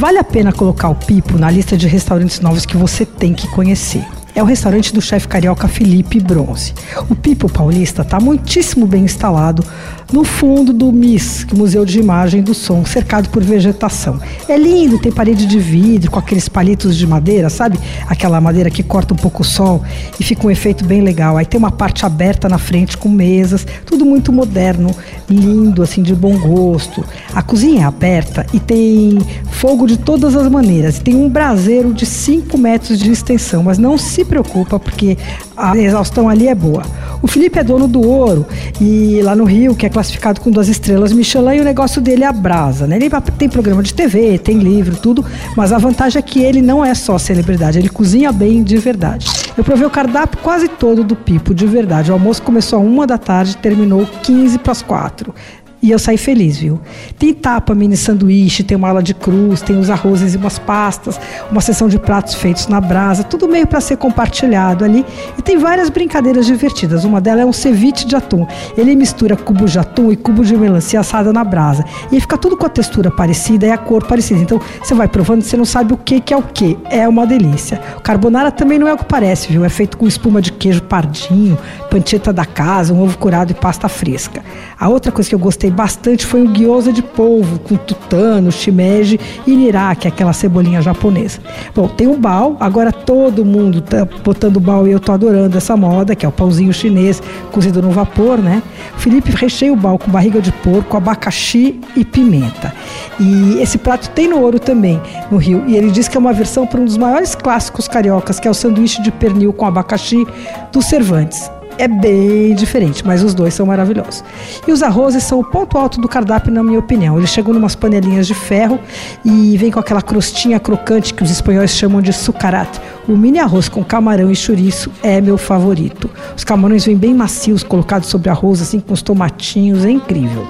Vale 0.00 0.18
a 0.18 0.24
pena 0.24 0.50
colocar 0.50 0.88
o 0.88 0.94
Pipo 0.94 1.36
na 1.36 1.50
lista 1.50 1.76
de 1.76 1.86
restaurantes 1.86 2.40
novos 2.40 2.64
que 2.64 2.74
você 2.74 3.04
tem 3.04 3.34
que 3.34 3.46
conhecer 3.48 4.02
é 4.34 4.42
o 4.42 4.46
restaurante 4.46 4.92
do 4.92 5.00
chefe 5.00 5.28
carioca 5.28 5.68
Felipe 5.68 6.20
Bronze. 6.20 6.74
O 7.08 7.14
Pipo 7.14 7.50
Paulista 7.50 8.02
está 8.02 8.20
muitíssimo 8.20 8.86
bem 8.86 9.04
instalado 9.04 9.64
no 10.12 10.24
fundo 10.24 10.72
do 10.72 10.90
MIS, 10.90 11.46
é 11.52 11.54
Museu 11.56 11.84
de 11.84 12.00
Imagem 12.00 12.42
do 12.42 12.52
Som, 12.52 12.84
cercado 12.84 13.28
por 13.28 13.44
vegetação. 13.44 14.20
É 14.48 14.56
lindo, 14.56 14.98
tem 14.98 15.12
parede 15.12 15.46
de 15.46 15.58
vidro 15.58 16.10
com 16.10 16.18
aqueles 16.18 16.48
palitos 16.48 16.96
de 16.96 17.06
madeira, 17.06 17.48
sabe? 17.48 17.78
Aquela 18.08 18.40
madeira 18.40 18.70
que 18.70 18.82
corta 18.82 19.14
um 19.14 19.16
pouco 19.16 19.42
o 19.42 19.44
sol 19.44 19.82
e 20.18 20.24
fica 20.24 20.46
um 20.46 20.50
efeito 20.50 20.84
bem 20.84 21.00
legal. 21.00 21.36
Aí 21.36 21.46
tem 21.46 21.58
uma 21.58 21.70
parte 21.70 22.04
aberta 22.04 22.48
na 22.48 22.58
frente 22.58 22.96
com 22.96 23.08
mesas, 23.08 23.64
tudo 23.86 24.04
muito 24.04 24.32
moderno, 24.32 24.90
lindo, 25.28 25.80
assim, 25.80 26.02
de 26.02 26.14
bom 26.14 26.36
gosto. 26.38 27.04
A 27.32 27.42
cozinha 27.42 27.82
é 27.82 27.84
aberta 27.84 28.44
e 28.52 28.58
tem 28.58 29.18
fogo 29.52 29.86
de 29.86 29.96
todas 29.96 30.34
as 30.34 30.48
maneiras. 30.48 30.98
Tem 30.98 31.14
um 31.14 31.28
braseiro 31.28 31.94
de 31.94 32.04
5 32.04 32.58
metros 32.58 32.98
de 32.98 33.12
extensão, 33.12 33.62
mas 33.62 33.78
não 33.78 33.96
se 33.96 34.19
preocupa 34.24 34.78
porque 34.78 35.16
a 35.56 35.76
exaustão 35.76 36.28
ali 36.28 36.48
é 36.48 36.54
boa. 36.54 36.82
O 37.22 37.26
Felipe 37.26 37.58
é 37.58 37.64
dono 37.64 37.86
do 37.86 38.00
ouro 38.00 38.46
e 38.80 39.20
lá 39.22 39.36
no 39.36 39.44
Rio, 39.44 39.74
que 39.74 39.84
é 39.84 39.88
classificado 39.88 40.40
com 40.40 40.50
duas 40.50 40.68
estrelas 40.68 41.12
Michelin, 41.12 41.56
e 41.56 41.60
o 41.60 41.64
negócio 41.64 42.00
dele 42.00 42.24
é 42.24 42.26
a 42.26 42.32
brasa, 42.32 42.86
né? 42.86 42.96
Ele 42.96 43.10
tem 43.36 43.48
programa 43.48 43.82
de 43.82 43.92
TV, 43.92 44.38
tem 44.38 44.58
livro, 44.58 44.96
tudo, 44.96 45.24
mas 45.56 45.72
a 45.72 45.78
vantagem 45.78 46.18
é 46.18 46.22
que 46.22 46.40
ele 46.40 46.62
não 46.62 46.84
é 46.84 46.94
só 46.94 47.18
celebridade, 47.18 47.78
ele 47.78 47.88
cozinha 47.88 48.32
bem 48.32 48.62
de 48.62 48.76
verdade. 48.78 49.26
Eu 49.56 49.64
provei 49.64 49.86
o 49.86 49.90
cardápio 49.90 50.38
quase 50.42 50.68
todo 50.68 51.04
do 51.04 51.14
Pipo, 51.14 51.52
de 51.52 51.66
verdade. 51.66 52.10
O 52.10 52.14
almoço 52.14 52.42
começou 52.42 52.78
a 52.78 52.82
uma 52.82 53.06
da 53.06 53.18
tarde, 53.18 53.56
terminou 53.58 54.06
15 54.22 54.58
para 54.58 54.72
as 54.72 54.80
quatro. 54.80 55.34
E 55.82 55.90
eu 55.90 55.98
saí 55.98 56.18
feliz, 56.18 56.58
viu? 56.58 56.78
Tem 57.18 57.32
tapa, 57.32 57.74
mini 57.74 57.96
sanduíche, 57.96 58.62
tem 58.62 58.76
uma 58.76 58.90
ala 58.90 59.02
de 59.02 59.14
cruz, 59.14 59.62
tem 59.62 59.78
os 59.78 59.88
arrozes 59.88 60.34
e 60.34 60.36
umas 60.36 60.58
pastas, 60.58 61.18
uma 61.50 61.62
sessão 61.62 61.88
de 61.88 61.98
pratos 61.98 62.34
feitos 62.34 62.66
na 62.66 62.80
brasa, 62.82 63.24
tudo 63.24 63.48
meio 63.48 63.66
para 63.66 63.80
ser 63.80 63.96
compartilhado 63.96 64.84
ali. 64.84 65.06
E 65.38 65.42
tem 65.42 65.56
várias 65.56 65.88
brincadeiras 65.88 66.44
divertidas. 66.44 67.04
Uma 67.04 67.18
delas 67.18 67.40
é 67.40 67.46
um 67.46 67.52
ceviche 67.52 68.04
de 68.04 68.14
atum. 68.14 68.46
Ele 68.76 68.94
mistura 68.94 69.36
cubo 69.36 69.64
de 69.64 69.78
atum 69.78 70.12
e 70.12 70.16
cubo 70.16 70.44
de 70.44 70.54
melancia 70.54 71.00
assada 71.00 71.32
na 71.32 71.42
brasa. 71.42 71.82
E 72.12 72.20
fica 72.20 72.36
tudo 72.36 72.58
com 72.58 72.66
a 72.66 72.68
textura 72.68 73.10
parecida 73.10 73.66
e 73.66 73.70
a 73.70 73.78
cor 73.78 74.04
parecida. 74.04 74.40
Então 74.40 74.60
você 74.82 74.94
vai 74.94 75.08
provando 75.08 75.40
e 75.40 75.44
você 75.44 75.56
não 75.56 75.64
sabe 75.64 75.94
o 75.94 75.96
que, 75.96 76.20
que 76.20 76.34
é 76.34 76.36
o 76.36 76.42
que. 76.42 76.76
É 76.90 77.08
uma 77.08 77.26
delícia. 77.26 77.80
O 77.96 78.02
carbonara 78.02 78.50
também 78.50 78.78
não 78.78 78.86
é 78.86 78.92
o 78.92 78.98
que 78.98 79.04
parece, 79.06 79.48
viu? 79.48 79.64
É 79.64 79.70
feito 79.70 79.96
com 79.96 80.06
espuma 80.06 80.42
de 80.42 80.52
queijo 80.52 80.82
pardinho, 80.82 81.58
panceta 81.90 82.34
da 82.34 82.44
casa, 82.44 82.92
um 82.92 83.02
ovo 83.02 83.16
curado 83.16 83.50
e 83.50 83.54
pasta 83.54 83.88
fresca. 83.88 84.42
A 84.78 84.86
outra 84.88 85.10
coisa 85.10 85.28
que 85.28 85.34
eu 85.34 85.38
gostei 85.38 85.69
gostei 85.70 85.90
bastante 85.90 86.26
foi 86.26 86.42
o 86.42 86.52
gyoza 86.52 86.92
de 86.92 87.02
polvo, 87.02 87.58
com 87.60 87.76
tutano, 87.76 88.50
shimeji 88.52 89.18
e 89.46 89.68
é 89.70 90.08
aquela 90.08 90.32
cebolinha 90.32 90.82
japonesa. 90.82 91.40
Bom, 91.74 91.88
tem 91.88 92.06
o 92.06 92.16
bao, 92.16 92.56
agora 92.60 92.92
todo 92.92 93.44
mundo 93.44 93.80
tá 93.80 94.06
botando 94.24 94.60
bao 94.60 94.86
e 94.86 94.92
eu 94.92 95.00
tô 95.00 95.12
adorando 95.12 95.56
essa 95.56 95.76
moda, 95.76 96.14
que 96.14 96.26
é 96.26 96.28
o 96.28 96.32
pãozinho 96.32 96.72
chinês 96.72 97.22
cozido 97.52 97.80
no 97.82 97.90
vapor, 97.90 98.38
né? 98.38 98.62
Felipe 98.96 99.30
recheia 99.32 99.72
o 99.72 99.76
bao 99.76 99.98
com 99.98 100.10
barriga 100.10 100.40
de 100.40 100.52
porco, 100.52 100.96
abacaxi 100.96 101.80
e 101.96 102.04
pimenta. 102.04 102.72
E 103.18 103.60
esse 103.60 103.78
prato 103.78 104.10
tem 104.10 104.28
no 104.28 104.40
ouro 104.40 104.58
também, 104.58 105.00
no 105.30 105.38
Rio. 105.38 105.64
E 105.66 105.76
ele 105.76 105.90
diz 105.90 106.08
que 106.08 106.16
é 106.16 106.20
uma 106.20 106.32
versão 106.32 106.66
para 106.66 106.80
um 106.80 106.84
dos 106.84 106.96
maiores 106.96 107.34
clássicos 107.34 107.88
cariocas, 107.88 108.40
que 108.40 108.48
é 108.48 108.50
o 108.50 108.54
sanduíche 108.54 109.02
de 109.02 109.10
pernil 109.10 109.52
com 109.52 109.66
abacaxi 109.66 110.26
do 110.72 110.82
Cervantes 110.82 111.50
é 111.80 111.88
bem 111.88 112.54
diferente, 112.54 113.04
mas 113.06 113.22
os 113.22 113.32
dois 113.32 113.54
são 113.54 113.64
maravilhosos. 113.64 114.22
E 114.68 114.72
os 114.72 114.82
arrozes 114.82 115.22
são 115.22 115.40
o 115.40 115.44
ponto 115.44 115.78
alto 115.78 116.00
do 116.00 116.06
cardápio, 116.06 116.52
na 116.52 116.62
minha 116.62 116.78
opinião. 116.78 117.16
Eles 117.16 117.30
chegam 117.30 117.54
numas 117.54 117.74
panelinhas 117.74 118.26
de 118.26 118.34
ferro 118.34 118.78
e 119.24 119.56
vem 119.56 119.70
com 119.70 119.80
aquela 119.80 120.02
crostinha 120.02 120.60
crocante 120.60 121.14
que 121.14 121.22
os 121.22 121.30
espanhóis 121.30 121.70
chamam 121.70 122.02
de 122.02 122.12
sucarat. 122.12 122.78
O 123.08 123.16
mini 123.16 123.38
arroz 123.38 123.68
com 123.68 123.82
camarão 123.82 124.30
e 124.30 124.36
chouriço 124.36 124.90
é 125.02 125.20
meu 125.20 125.38
favorito. 125.38 126.10
Os 126.36 126.44
camarões 126.44 126.84
vêm 126.84 126.96
bem 126.96 127.14
macios, 127.14 127.62
colocados 127.62 128.08
sobre 128.08 128.28
arroz, 128.28 128.60
assim 128.60 128.78
com 128.78 128.92
os 128.92 129.00
tomatinhos, 129.00 129.84
é 129.84 129.90
incrível. 129.90 130.46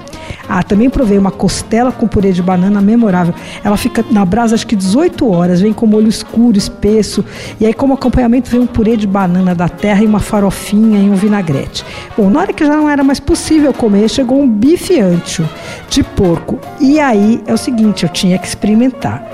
Ah, 0.53 0.63
também 0.63 0.89
provei 0.89 1.17
uma 1.17 1.31
costela 1.31 1.93
com 1.93 2.05
purê 2.05 2.33
de 2.33 2.41
banana 2.41 2.81
memorável. 2.81 3.33
Ela 3.63 3.77
fica 3.77 4.03
na 4.11 4.25
brasa 4.25 4.53
acho 4.53 4.67
que 4.67 4.75
18 4.75 5.31
horas, 5.31 5.61
vem 5.61 5.71
com 5.71 5.85
molho 5.85 6.09
escuro, 6.09 6.57
espesso. 6.57 7.23
E 7.57 7.65
aí, 7.65 7.73
como 7.73 7.93
acompanhamento, 7.93 8.49
vem 8.49 8.59
um 8.59 8.67
purê 8.67 8.97
de 8.97 9.07
banana 9.07 9.55
da 9.55 9.69
terra 9.69 10.03
e 10.03 10.05
uma 10.05 10.19
farofinha 10.19 10.99
e 10.99 11.09
um 11.09 11.15
vinagrete. 11.15 11.85
Bom, 12.17 12.29
na 12.29 12.41
hora 12.41 12.51
que 12.51 12.65
já 12.65 12.75
não 12.75 12.89
era 12.89 13.01
mais 13.01 13.17
possível 13.17 13.73
comer, 13.73 14.09
chegou 14.09 14.41
um 14.41 14.49
bife 14.49 14.99
ancho 14.99 15.47
de 15.89 16.03
porco. 16.03 16.59
E 16.81 16.99
aí 16.99 17.41
é 17.47 17.53
o 17.53 17.57
seguinte, 17.57 18.03
eu 18.03 18.09
tinha 18.09 18.37
que 18.37 18.45
experimentar 18.45 19.25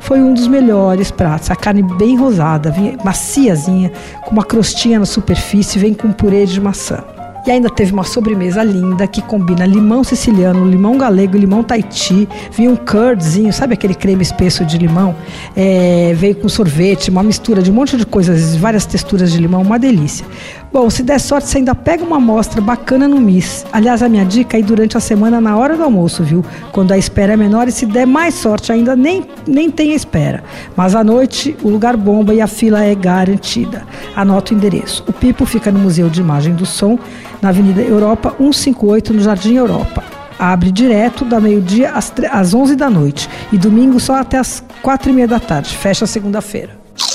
foi 0.00 0.20
um 0.20 0.34
dos 0.34 0.46
melhores 0.46 1.10
pratos. 1.10 1.50
A 1.50 1.56
carne 1.56 1.82
bem 1.82 2.14
rosada, 2.14 2.74
maciazinha, 3.02 3.90
com 4.22 4.32
uma 4.32 4.44
crostinha 4.44 4.98
na 4.98 5.06
superfície, 5.06 5.78
vem 5.78 5.94
com 5.94 6.12
purê 6.12 6.44
de 6.44 6.60
maçã. 6.60 7.02
E 7.46 7.50
ainda 7.50 7.68
teve 7.68 7.92
uma 7.92 8.04
sobremesa 8.04 8.62
linda 8.62 9.06
que 9.06 9.20
combina 9.20 9.66
limão 9.66 10.02
siciliano, 10.02 10.66
limão 10.66 10.96
galego, 10.96 11.36
limão 11.36 11.62
taiti. 11.62 12.26
Vinha 12.50 12.70
um 12.70 12.76
curdzinho, 12.76 13.52
sabe 13.52 13.74
aquele 13.74 13.94
creme 13.94 14.22
espesso 14.22 14.64
de 14.64 14.78
limão? 14.78 15.14
É, 15.54 16.14
veio 16.16 16.36
com 16.36 16.48
sorvete, 16.48 17.10
uma 17.10 17.22
mistura 17.22 17.62
de 17.62 17.70
um 17.70 17.74
monte 17.74 17.98
de 17.98 18.06
coisas, 18.06 18.56
várias 18.56 18.86
texturas 18.86 19.30
de 19.30 19.38
limão, 19.38 19.60
uma 19.60 19.78
delícia. 19.78 20.24
Bom, 20.72 20.88
se 20.88 21.02
der 21.02 21.20
sorte, 21.20 21.46
você 21.48 21.58
ainda 21.58 21.74
pega 21.74 22.02
uma 22.02 22.16
amostra 22.16 22.60
bacana 22.62 23.06
no 23.06 23.20
Miss. 23.20 23.64
Aliás, 23.70 24.02
a 24.02 24.08
minha 24.08 24.24
dica 24.24 24.56
é 24.56 24.60
ir 24.60 24.64
durante 24.64 24.96
a 24.96 25.00
semana 25.00 25.38
na 25.40 25.56
hora 25.56 25.76
do 25.76 25.84
almoço, 25.84 26.24
viu? 26.24 26.42
Quando 26.72 26.92
a 26.92 26.98
espera 26.98 27.34
é 27.34 27.36
menor 27.36 27.68
e 27.68 27.72
se 27.72 27.84
der 27.84 28.06
mais 28.06 28.34
sorte 28.34 28.72
ainda 28.72 28.96
nem, 28.96 29.24
nem 29.46 29.70
tem 29.70 29.92
espera. 29.92 30.42
Mas 30.74 30.94
à 30.94 31.04
noite 31.04 31.54
o 31.62 31.68
lugar 31.68 31.96
bomba 31.96 32.32
e 32.34 32.40
a 32.40 32.46
fila 32.46 32.82
é 32.82 32.94
garantida. 32.94 33.82
Anota 34.16 34.52
o 34.52 34.56
endereço. 34.56 35.04
O 35.06 35.12
Pipo 35.12 35.44
fica 35.44 35.70
no 35.70 35.78
Museu 35.78 36.08
de 36.08 36.20
Imagem 36.20 36.54
do 36.54 36.66
Som, 36.66 36.98
na 37.44 37.50
Avenida 37.50 37.82
Europa 37.82 38.34
158, 38.38 39.12
no 39.12 39.20
Jardim 39.20 39.56
Europa. 39.56 40.02
Abre 40.38 40.72
direto 40.72 41.26
da 41.26 41.38
meio-dia 41.38 41.90
às, 41.90 42.10
às 42.30 42.54
11 42.54 42.74
da 42.74 42.88
noite 42.88 43.28
e 43.52 43.58
domingo 43.58 44.00
só 44.00 44.14
até 44.14 44.38
às 44.38 44.64
quatro 44.80 45.10
e 45.10 45.12
meia 45.12 45.28
da 45.28 45.38
tarde. 45.38 45.76
Fecha 45.76 46.06
segunda-feira. 46.06 46.70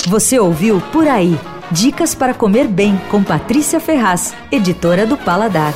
Você 0.06 0.38
ouviu 0.38 0.80
Por 0.92 1.08
Aí. 1.08 1.36
Dicas 1.72 2.14
para 2.14 2.32
comer 2.32 2.68
bem 2.68 2.98
com 3.10 3.22
Patrícia 3.24 3.80
Ferraz, 3.80 4.32
editora 4.52 5.04
do 5.04 5.16
Paladar. 5.16 5.74